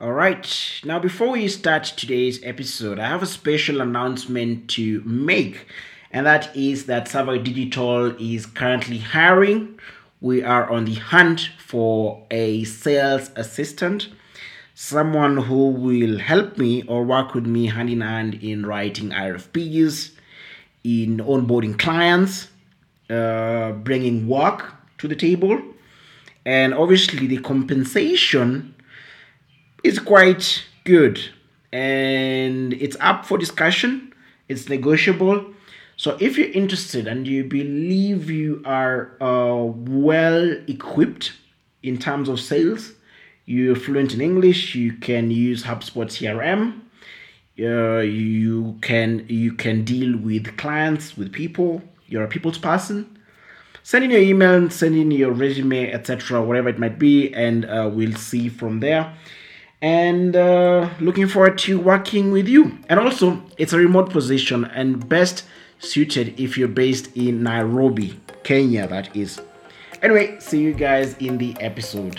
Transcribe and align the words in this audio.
All 0.00 0.12
right. 0.12 0.80
Now, 0.84 1.00
before 1.00 1.30
we 1.30 1.48
start 1.48 1.82
today's 1.82 2.38
episode, 2.44 3.00
I 3.00 3.08
have 3.08 3.24
a 3.24 3.26
special 3.26 3.80
announcement 3.80 4.70
to 4.70 5.02
make, 5.04 5.66
and 6.12 6.24
that 6.24 6.54
is 6.54 6.86
that 6.86 7.08
Sava 7.08 7.36
Digital 7.36 8.14
is 8.16 8.46
currently 8.46 8.98
hiring. 8.98 9.80
We 10.20 10.44
are 10.44 10.70
on 10.70 10.84
the 10.84 10.94
hunt 10.94 11.50
for 11.58 12.24
a 12.30 12.62
sales 12.62 13.32
assistant, 13.34 14.10
someone 14.72 15.36
who 15.36 15.70
will 15.70 16.20
help 16.20 16.58
me 16.58 16.84
or 16.84 17.02
work 17.02 17.34
with 17.34 17.46
me 17.46 17.66
hand 17.66 17.90
in 17.90 18.02
hand 18.02 18.34
in 18.34 18.66
writing 18.66 19.10
RFPs, 19.10 20.12
in 20.84 21.16
onboarding 21.16 21.76
clients, 21.76 22.46
uh, 23.10 23.72
bringing 23.72 24.28
work 24.28 24.74
to 24.98 25.08
the 25.08 25.16
table, 25.16 25.60
and 26.44 26.72
obviously 26.72 27.26
the 27.26 27.38
compensation 27.38 28.76
is 29.88 29.98
quite 29.98 30.64
good. 30.84 31.20
And 31.72 32.72
it's 32.74 32.96
up 33.00 33.24
for 33.26 33.36
discussion. 33.38 34.12
It's 34.48 34.68
negotiable. 34.68 35.44
So 35.96 36.16
if 36.20 36.38
you're 36.38 36.52
interested 36.52 37.08
and 37.08 37.26
you 37.26 37.44
believe 37.44 38.30
you 38.30 38.62
are 38.64 39.16
uh, 39.20 39.64
well 39.64 40.52
equipped 40.68 41.32
in 41.82 41.98
terms 41.98 42.28
of 42.28 42.40
sales 42.40 42.92
you're 43.44 43.76
fluent 43.76 44.12
in 44.12 44.20
english 44.20 44.74
you 44.74 44.92
can 44.92 45.30
use 45.30 45.62
hubspot 45.62 46.10
crm 46.10 46.80
uh, 47.60 47.98
you 47.98 48.78
can 48.82 49.26
you 49.28 49.52
can 49.52 49.84
deal 49.84 50.16
with 50.16 50.56
clients 50.56 51.16
with 51.16 51.32
people. 51.32 51.82
You're 52.06 52.22
a 52.22 52.28
people's 52.28 52.58
person. 52.58 53.18
Send 53.82 54.04
in 54.04 54.10
your 54.12 54.20
email 54.20 54.70
send 54.70 54.94
in 54.94 55.10
your 55.10 55.32
resume 55.32 55.90
etc 55.92 56.42
whatever 56.42 56.68
it 56.68 56.78
might 56.78 56.98
be 56.98 57.32
and 57.34 57.64
uh, 57.64 57.90
we'll 57.92 58.14
see 58.14 58.48
from 58.48 58.80
there 58.80 59.12
and 59.80 60.34
uh, 60.34 60.90
looking 61.00 61.28
forward 61.28 61.58
to 61.58 61.78
working 61.78 62.32
with 62.32 62.48
you. 62.48 62.78
And 62.88 62.98
also, 62.98 63.42
it's 63.56 63.72
a 63.72 63.78
remote 63.78 64.10
position 64.10 64.64
and 64.64 65.08
best 65.08 65.44
suited 65.78 66.38
if 66.38 66.58
you're 66.58 66.68
based 66.68 67.16
in 67.16 67.42
Nairobi, 67.42 68.18
Kenya, 68.42 68.86
that 68.88 69.14
is. 69.16 69.40
Anyway, 70.02 70.38
see 70.40 70.60
you 70.60 70.74
guys 70.74 71.16
in 71.18 71.38
the 71.38 71.56
episode. 71.60 72.18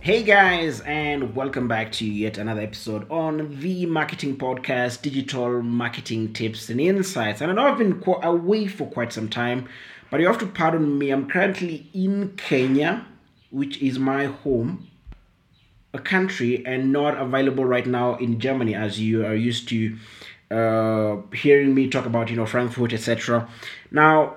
Hey 0.00 0.22
guys, 0.22 0.80
and 0.82 1.34
welcome 1.34 1.66
back 1.66 1.90
to 1.92 2.06
yet 2.06 2.38
another 2.38 2.60
episode 2.60 3.10
on 3.10 3.58
the 3.60 3.84
Marketing 3.84 4.36
Podcast 4.36 5.02
Digital 5.02 5.60
Marketing 5.60 6.32
Tips 6.32 6.70
and 6.70 6.80
Insights. 6.80 7.40
And 7.40 7.50
I 7.50 7.54
know 7.54 7.66
I've 7.66 7.78
been 7.78 8.00
away 8.22 8.68
for 8.68 8.88
quite 8.88 9.12
some 9.12 9.28
time, 9.28 9.68
but 10.08 10.20
you 10.20 10.26
have 10.28 10.38
to 10.38 10.46
pardon 10.46 10.98
me. 10.98 11.10
I'm 11.10 11.28
currently 11.28 11.90
in 11.92 12.34
Kenya, 12.36 13.06
which 13.50 13.82
is 13.82 13.98
my 13.98 14.26
home, 14.26 14.88
a 15.92 15.98
country, 15.98 16.64
and 16.64 16.92
not 16.92 17.18
available 17.18 17.64
right 17.64 17.86
now 17.86 18.14
in 18.14 18.38
Germany 18.38 18.76
as 18.76 19.00
you 19.00 19.26
are 19.26 19.34
used 19.34 19.68
to 19.70 19.96
uh, 20.52 21.16
hearing 21.34 21.74
me 21.74 21.88
talk 21.88 22.06
about, 22.06 22.30
you 22.30 22.36
know, 22.36 22.46
Frankfurt, 22.46 22.92
etc. 22.92 23.48
Now, 23.90 24.36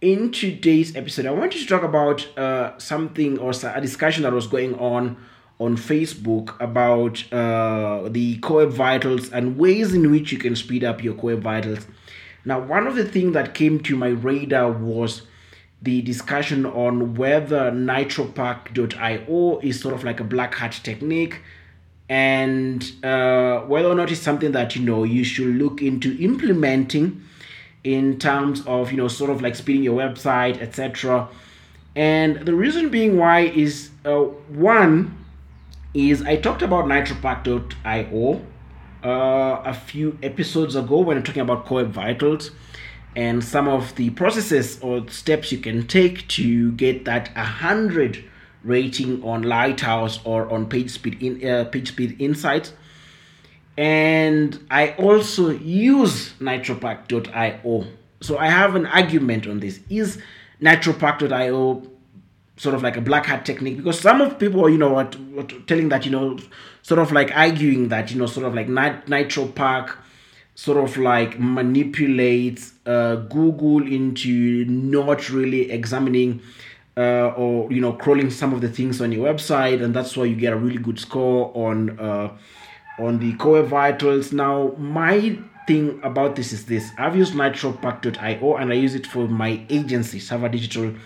in 0.00 0.30
today's 0.30 0.94
episode, 0.94 1.26
I 1.26 1.30
want 1.30 1.54
you 1.54 1.60
to 1.60 1.66
talk 1.66 1.82
about 1.82 2.26
uh, 2.38 2.78
something 2.78 3.38
or 3.38 3.52
a 3.64 3.80
discussion 3.80 4.24
that 4.24 4.32
was 4.32 4.46
going 4.46 4.74
on 4.78 5.16
on 5.58 5.76
Facebook 5.76 6.60
about 6.60 7.24
uh, 7.32 8.08
the 8.10 8.36
core 8.38 8.66
vitals 8.66 9.32
and 9.32 9.56
ways 9.56 9.94
in 9.94 10.10
which 10.10 10.30
you 10.30 10.38
can 10.38 10.54
speed 10.54 10.84
up 10.84 11.02
your 11.02 11.14
core 11.14 11.36
vitals. 11.36 11.86
Now, 12.44 12.60
one 12.60 12.86
of 12.86 12.94
the 12.94 13.06
things 13.06 13.32
that 13.32 13.54
came 13.54 13.80
to 13.84 13.96
my 13.96 14.08
radar 14.08 14.70
was 14.70 15.22
the 15.80 16.02
discussion 16.02 16.66
on 16.66 17.14
whether 17.14 17.70
nitropack.io 17.70 19.60
is 19.60 19.80
sort 19.80 19.94
of 19.94 20.04
like 20.04 20.20
a 20.20 20.24
black 20.24 20.54
hat 20.54 20.78
technique 20.82 21.40
and 22.08 22.92
uh, 23.02 23.60
whether 23.60 23.88
or 23.88 23.94
not 23.94 24.10
it's 24.10 24.20
something 24.20 24.52
that 24.52 24.76
you 24.76 24.82
know 24.82 25.04
you 25.04 25.24
should 25.24 25.56
look 25.56 25.82
into 25.82 26.16
implementing 26.22 27.22
in 27.84 28.18
terms 28.18 28.64
of 28.66 28.90
you 28.90 28.96
know 28.96 29.08
sort 29.08 29.30
of 29.30 29.42
like 29.42 29.54
speeding 29.54 29.82
your 29.82 29.98
website 29.98 30.60
etc 30.60 31.28
and 31.94 32.44
the 32.46 32.54
reason 32.54 32.88
being 32.88 33.16
why 33.16 33.40
is 33.40 33.90
uh, 34.04 34.14
one 34.14 35.24
is 35.94 36.22
i 36.22 36.36
talked 36.36 36.62
about 36.62 36.84
nitropack.io 36.86 38.42
uh, 39.04 39.62
a 39.64 39.74
few 39.74 40.18
episodes 40.22 40.74
ago 40.74 41.00
when 41.00 41.16
i'm 41.16 41.22
talking 41.22 41.42
about 41.42 41.64
core 41.64 41.84
vitals 41.84 42.50
and 43.14 43.42
some 43.42 43.66
of 43.66 43.94
the 43.96 44.10
processes 44.10 44.78
or 44.82 45.08
steps 45.08 45.50
you 45.50 45.58
can 45.58 45.86
take 45.86 46.28
to 46.28 46.72
get 46.72 47.04
that 47.06 47.34
100 47.34 48.22
rating 48.62 49.22
on 49.22 49.42
lighthouse 49.42 50.20
or 50.24 50.50
on 50.50 50.66
page 50.66 50.90
speed 50.90 51.22
in 51.22 51.48
uh, 51.48 51.64
page 51.64 51.88
speed 51.88 52.16
insights 52.20 52.72
and 53.76 54.58
I 54.70 54.92
also 54.92 55.50
use 55.50 56.32
nitropack.io. 56.34 57.86
So 58.22 58.38
I 58.38 58.46
have 58.46 58.74
an 58.74 58.86
argument 58.86 59.46
on 59.46 59.60
this. 59.60 59.80
Is 59.90 60.20
nitropack.io 60.62 61.82
sort 62.56 62.74
of 62.74 62.82
like 62.82 62.96
a 62.96 63.02
black 63.02 63.26
hat 63.26 63.44
technique? 63.44 63.76
Because 63.76 64.00
some 64.00 64.20
of 64.20 64.38
people, 64.38 64.68
you 64.70 64.78
know, 64.78 64.90
what, 64.90 65.66
telling 65.66 65.90
that, 65.90 66.06
you 66.06 66.10
know, 66.10 66.38
sort 66.82 67.00
of 67.00 67.12
like 67.12 67.36
arguing 67.36 67.88
that, 67.88 68.10
you 68.10 68.18
know, 68.18 68.26
sort 68.26 68.46
of 68.46 68.54
like 68.54 68.68
nit- 68.68 69.06
nitropack 69.06 69.94
sort 70.56 70.78
of 70.82 70.96
like 70.96 71.38
manipulates 71.38 72.72
uh, 72.86 73.16
Google 73.16 73.86
into 73.86 74.64
not 74.64 75.28
really 75.28 75.70
examining 75.70 76.40
uh, 76.96 77.28
or 77.36 77.70
you 77.70 77.80
know 77.80 77.92
crawling 77.92 78.30
some 78.30 78.54
of 78.54 78.62
the 78.62 78.68
things 78.68 79.00
on 79.02 79.12
your 79.12 79.32
website, 79.32 79.82
and 79.82 79.94
that's 79.94 80.16
why 80.16 80.24
you 80.24 80.34
get 80.34 80.54
a 80.54 80.56
really 80.56 80.78
good 80.78 80.98
score 80.98 81.52
on 81.54 81.98
uh, 82.00 82.30
on 82.98 83.18
the 83.18 83.34
core 83.34 83.62
vitals. 83.62 84.32
Now, 84.32 84.74
my 84.78 85.38
thing 85.66 86.00
about 86.02 86.36
this 86.36 86.52
is 86.52 86.66
this 86.66 86.90
I've 86.98 87.16
used 87.16 87.34
nitropack.io 87.34 88.56
and 88.56 88.72
I 88.72 88.74
use 88.74 88.94
it 88.94 89.06
for 89.06 89.26
my 89.28 89.64
agency, 89.68 90.20
savadigital.io. 90.20 90.96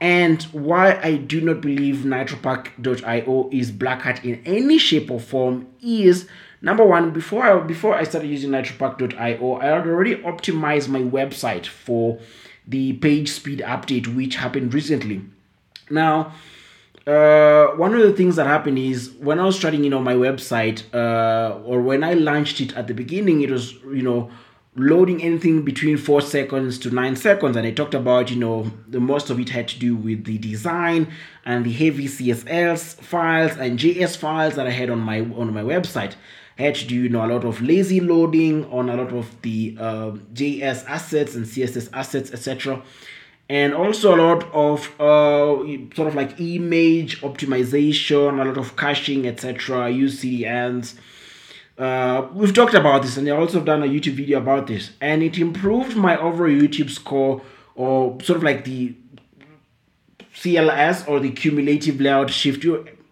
And 0.00 0.42
why 0.44 0.98
I 1.02 1.16
do 1.16 1.40
not 1.40 1.60
believe 1.60 1.98
nitropack.io 1.98 3.48
is 3.52 3.70
black 3.70 4.02
hat 4.02 4.24
in 4.24 4.42
any 4.44 4.78
shape 4.78 5.10
or 5.10 5.20
form 5.20 5.68
is 5.80 6.28
number 6.60 6.84
one, 6.84 7.12
before 7.12 7.44
I 7.44 7.58
before 7.60 7.94
I 7.94 8.04
started 8.04 8.28
using 8.28 8.50
nitropack.io, 8.50 9.54
I 9.60 9.64
had 9.64 9.86
already 9.86 10.16
optimized 10.16 10.88
my 10.88 11.00
website 11.00 11.66
for 11.66 12.18
the 12.66 12.94
page 12.94 13.30
speed 13.30 13.60
update 13.60 14.14
which 14.14 14.36
happened 14.36 14.74
recently. 14.74 15.22
Now, 15.90 16.32
uh, 17.06 17.66
one 17.76 17.94
of 17.94 18.00
the 18.00 18.12
things 18.12 18.36
that 18.36 18.46
happened 18.46 18.78
is 18.78 19.10
when 19.20 19.38
I 19.38 19.44
was 19.44 19.58
starting, 19.58 19.84
you 19.84 19.90
know, 19.90 20.00
my 20.00 20.14
website, 20.14 20.82
uh, 20.94 21.58
or 21.64 21.82
when 21.82 22.02
I 22.02 22.14
launched 22.14 22.60
it 22.60 22.74
at 22.76 22.86
the 22.86 22.94
beginning, 22.94 23.42
it 23.42 23.50
was, 23.50 23.74
you 23.84 24.02
know, 24.02 24.30
loading 24.76 25.22
anything 25.22 25.62
between 25.64 25.98
four 25.98 26.22
seconds 26.22 26.78
to 26.78 26.90
nine 26.90 27.14
seconds. 27.14 27.56
And 27.56 27.66
I 27.66 27.72
talked 27.72 27.94
about, 27.94 28.30
you 28.30 28.36
know, 28.36 28.70
the 28.88 29.00
most 29.00 29.28
of 29.28 29.38
it 29.38 29.50
had 29.50 29.68
to 29.68 29.78
do 29.78 29.94
with 29.94 30.24
the 30.24 30.38
design 30.38 31.12
and 31.44 31.64
the 31.64 31.72
heavy 31.72 32.08
CSS 32.08 32.96
files 33.00 33.52
and 33.58 33.78
JS 33.78 34.16
files 34.16 34.54
that 34.54 34.66
I 34.66 34.70
had 34.70 34.88
on 34.88 35.00
my 35.00 35.20
on 35.20 35.52
my 35.52 35.62
website. 35.62 36.14
I 36.58 36.62
had 36.62 36.74
to 36.76 36.86
do, 36.86 36.94
you 36.94 37.08
know, 37.10 37.24
a 37.24 37.28
lot 37.28 37.44
of 37.44 37.60
lazy 37.60 38.00
loading 38.00 38.64
on 38.72 38.88
a 38.88 38.96
lot 38.96 39.12
of 39.12 39.42
the 39.42 39.76
uh, 39.78 40.12
JS 40.32 40.86
assets 40.86 41.34
and 41.34 41.44
CSS 41.44 41.90
assets, 41.92 42.32
etc 42.32 42.82
and 43.48 43.74
also 43.74 44.14
a 44.14 44.18
lot 44.18 44.44
of 44.52 44.88
uh, 45.00 45.94
sort 45.94 46.08
of 46.08 46.14
like 46.14 46.40
image 46.40 47.20
optimization, 47.20 48.40
a 48.40 48.44
lot 48.44 48.56
of 48.56 48.76
caching, 48.76 49.26
etc. 49.26 49.90
Use 49.90 50.22
CDNs. 50.22 50.94
Uh, 51.76 52.28
we've 52.32 52.54
talked 52.54 52.74
about 52.74 53.02
this, 53.02 53.16
and 53.16 53.28
I 53.28 53.32
also 53.32 53.60
done 53.60 53.82
a 53.82 53.86
YouTube 53.86 54.14
video 54.14 54.38
about 54.38 54.68
this, 54.68 54.92
and 55.00 55.22
it 55.22 55.38
improved 55.38 55.96
my 55.96 56.16
overall 56.16 56.50
YouTube 56.50 56.88
score, 56.88 57.42
or 57.74 58.20
sort 58.22 58.36
of 58.36 58.42
like 58.44 58.64
the 58.64 58.94
CLS 60.34 61.08
or 61.08 61.20
the 61.20 61.30
cumulative 61.30 62.00
layout 62.00 62.30
shift 62.30 62.64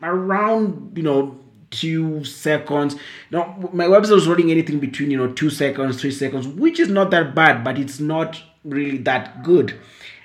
around, 0.03 0.93
you 0.97 1.03
know, 1.03 1.39
two 1.71 2.25
seconds. 2.25 2.97
Now, 3.31 3.57
my 3.73 3.87
website 3.87 4.15
was 4.15 4.29
running 4.29 4.51
anything 4.51 4.79
between 4.79 5.11
you 5.11 5.19
know 5.19 5.33
two 5.33 5.51
seconds, 5.51 6.01
three 6.01 6.11
seconds, 6.11 6.47
which 6.47 6.79
is 6.79 6.89
not 6.89 7.11
that 7.11 7.35
bad, 7.35 7.65
but 7.65 7.79
it's 7.79 7.99
not 7.99 8.41
really 8.65 8.99
that 8.99 9.43
good. 9.43 9.79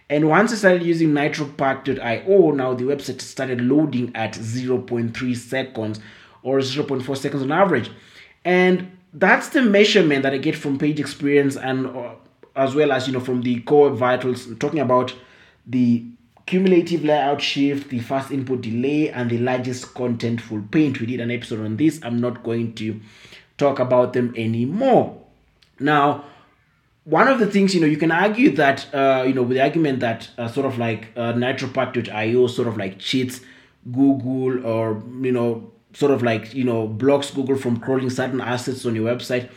And 0.09 0.30
once 0.30 0.54
I 0.54 0.56
started 0.56 0.83
using 0.83 1.09
nitropack.io, 1.09 2.51
now 2.51 2.74
the 2.74 2.86
website 2.86 3.21
started 3.21 3.62
loading 3.62 4.12
at 4.15 4.33
0.3 4.33 5.36
seconds 5.36 6.00
or 6.44 6.59
0.4 6.59 7.18
seconds 7.18 7.44
on 7.44 7.51
average. 7.51 7.92
And 8.45 8.98
that's 9.13 9.50
the 9.50 9.62
measurement 9.62 10.24
that 10.24 10.33
I 10.33 10.38
get 10.38 10.56
from 10.56 10.77
page 10.77 11.00
experience 11.00 11.57
and 11.57 11.88
uh, 11.88 12.15
as 12.56 12.74
well 12.74 12.92
as 12.92 13.07
you 13.07 13.13
know 13.13 13.19
from 13.19 13.42
the 13.42 13.59
core 13.62 13.89
vitals 13.89 14.48
talking 14.59 14.80
about 14.80 15.13
the 15.65 16.06
cumulative 16.45 17.04
layout 17.04 17.42
shift, 17.42 17.89
the 17.89 18.00
fast 18.00 18.31
input 18.31 18.62
delay, 18.62 19.09
and 19.09 19.30
the 19.30 19.38
largest 19.38 19.94
contentful 19.94 20.71
paint. 20.71 21.00
We 21.00 21.06
did 21.06 21.19
an 21.19 21.30
episode 21.30 21.63
on 21.63 21.77
this. 21.77 22.00
I'm 22.04 22.19
not 22.19 22.44
going 22.44 22.74
to 22.75 23.00
talk 23.57 23.80
about 23.80 24.13
them 24.13 24.33
anymore. 24.38 25.21
Now, 25.80 26.24
one 27.07 27.30
of 27.30 27.39
the 27.39 27.48
things 27.48 27.74
you 27.74 27.80
know 27.80 27.88
you 27.88 27.95
can 27.95 28.12
argue 28.12 28.54
that 28.54 28.94
uh, 28.94 29.24
you 29.25 29.33
know 29.33 29.44
with 29.44 29.56
the 29.56 29.63
argument 29.63 30.01
that 30.01 30.30
uh, 30.38 30.48
sort 30.50 30.65
of 30.65 30.77
like 30.77 31.07
uh, 31.15 31.31
nitropack.io 31.31 32.48
sort 32.48 32.68
of 32.68 32.75
like 32.75 33.00
cheats 33.00 33.39
Google 33.89 34.65
or 34.65 35.01
you 35.21 35.31
know 35.31 35.71
sort 35.94 36.12
of 36.12 36.21
like 36.21 36.54
you 36.54 36.65
know 36.65 36.86
blocks 36.86 37.31
Google 37.31 37.56
from 37.56 37.80
crawling 37.80 38.09
certain 38.09 38.42
assets 38.42 38.86
on 38.86 38.94
your 38.94 39.09
website. 39.09 39.50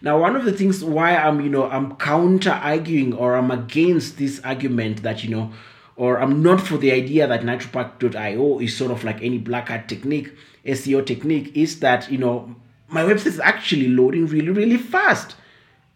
Now, 0.00 0.20
one 0.20 0.36
of 0.36 0.44
the 0.44 0.52
things 0.52 0.84
why 0.84 1.16
I'm 1.16 1.40
you 1.40 1.48
know 1.48 1.70
I'm 1.70 1.96
counter 1.96 2.50
arguing 2.50 3.14
or 3.14 3.36
I'm 3.36 3.50
against 3.50 4.18
this 4.18 4.40
argument 4.44 5.02
that 5.02 5.24
you 5.24 5.30
know 5.30 5.52
or 5.96 6.20
I'm 6.20 6.42
not 6.42 6.60
for 6.60 6.76
the 6.76 6.92
idea 6.92 7.26
that 7.26 7.40
nitropack.io 7.40 8.60
is 8.60 8.76
sort 8.76 8.92
of 8.92 9.02
like 9.02 9.20
any 9.20 9.38
black 9.38 9.68
hat 9.68 9.88
technique, 9.88 10.30
SEO 10.64 11.04
technique, 11.04 11.56
is 11.56 11.80
that, 11.80 12.08
you 12.08 12.18
know, 12.18 12.54
my 12.86 13.02
website 13.02 13.26
is 13.26 13.40
actually 13.40 13.88
loading 13.88 14.26
really, 14.26 14.50
really 14.50 14.76
fast. 14.76 15.34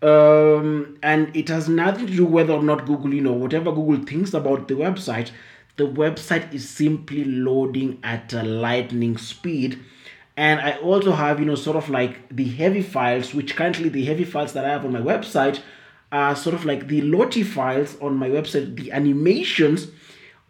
Um, 0.03 0.99
and 1.03 1.35
it 1.37 1.49
has 1.49 1.69
nothing 1.69 2.09
to 2.09 2.17
do 2.17 2.27
whether 2.27 2.53
or 2.53 2.63
not 2.63 2.87
Google, 2.87 3.15
you 3.15 3.21
know, 3.21 3.33
whatever 3.33 3.71
Google 3.71 4.05
thinks 4.05 4.35
about 4.35 4.67
the 4.67 4.75
website, 4.75 5.31
the 5.77 5.87
website 5.87 6.53
is 6.53 6.69
simply 6.69 7.25
loading 7.25 7.99
at 8.03 8.33
a 8.33 8.43
lightning 8.43 9.17
speed. 9.17 9.79
And 10.37 10.61
I 10.61 10.73
also 10.79 11.13
have, 11.13 11.39
you 11.39 11.47
know, 11.47 11.55
sort 11.55 11.77
of 11.77 11.89
like 11.89 12.35
the 12.35 12.49
heavy 12.49 12.83
files, 12.83 13.33
which 13.33 13.55
currently 13.55 13.89
the 13.89 14.05
heavy 14.05 14.25
files 14.25 14.55
that 14.55 14.65
I 14.65 14.71
have 14.71 14.85
on 14.85 14.93
my 14.93 15.01
website 15.01 15.61
are 16.11 16.35
sort 16.35 16.55
of 16.55 16.65
like 16.65 16.89
the 16.89 17.01
Lottie 17.03 17.45
files 17.45 17.97
on 18.01 18.17
my 18.17 18.29
website, 18.29 18.77
the 18.77 18.93
animations 18.93 19.89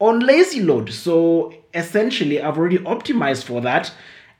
on 0.01 0.21
lazy 0.21 0.63
load. 0.63 0.91
So 0.91 1.53
essentially, 1.75 2.41
I've 2.41 2.59
already 2.59 2.79
optimized 2.79 3.45
for 3.45 3.61
that, 3.61 3.93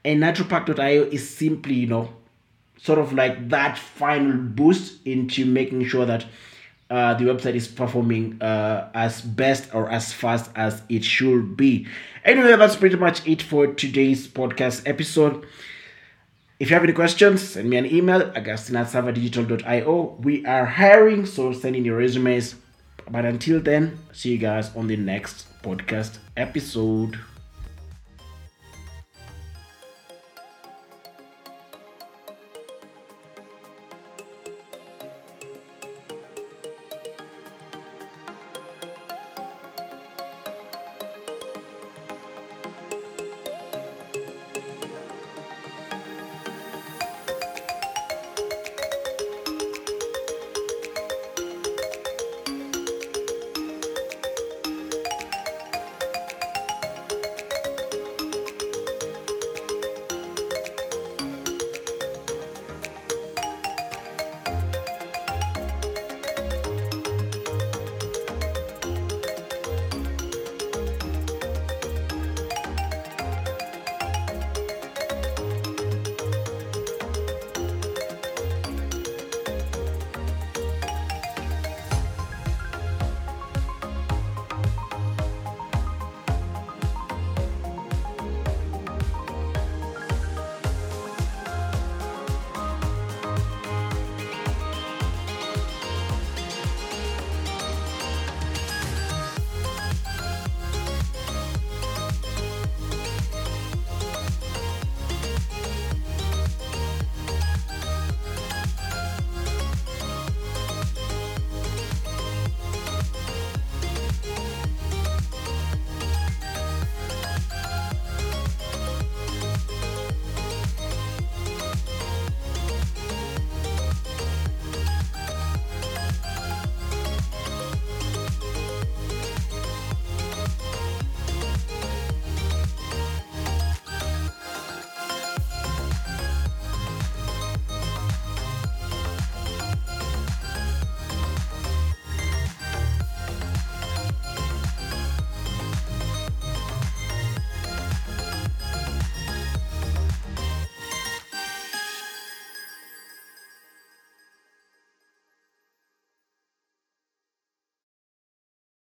and 0.03 0.21
nitropack.io 0.21 1.03
is 1.03 1.29
simply, 1.29 1.75
you 1.75 1.87
know, 1.87 2.09
sort 2.83 2.99
of 2.99 3.13
like 3.13 3.49
that 3.49 3.77
final 3.77 4.33
boost 4.33 5.05
into 5.05 5.45
making 5.45 5.85
sure 5.87 6.05
that 6.05 6.25
uh, 6.89 7.13
the 7.13 7.23
website 7.23 7.55
is 7.55 7.67
performing 7.67 8.39
uh, 8.41 8.89
as 8.93 9.21
best 9.21 9.73
or 9.73 9.89
as 9.89 10.11
fast 10.11 10.51
as 10.55 10.81
it 10.89 11.03
should 11.03 11.55
be. 11.55 11.87
Anyway, 12.25 12.55
that's 12.57 12.75
pretty 12.75 12.97
much 12.97 13.25
it 13.25 13.41
for 13.41 13.67
today's 13.67 14.27
podcast 14.27 14.83
episode. 14.85 15.45
If 16.59 16.69
you 16.69 16.75
have 16.75 16.83
any 16.83 16.93
questions, 16.93 17.41
send 17.41 17.69
me 17.69 17.77
an 17.77 17.85
email, 17.85 18.31
augustine 18.35 18.75
at 18.75 18.87
savadigital.io. 18.87 20.17
We 20.19 20.45
are 20.45 20.65
hiring, 20.65 21.25
so 21.25 21.53
send 21.53 21.75
in 21.75 21.85
your 21.85 21.97
resumes. 21.97 22.55
But 23.09 23.25
until 23.25 23.59
then, 23.61 23.97
see 24.11 24.33
you 24.33 24.37
guys 24.37 24.75
on 24.75 24.87
the 24.87 24.97
next 24.97 25.47
podcast 25.61 26.19
episode. 26.37 27.17